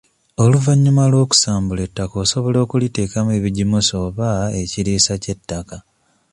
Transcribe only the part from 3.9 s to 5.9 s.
oba ekiriisa ky'ettaka.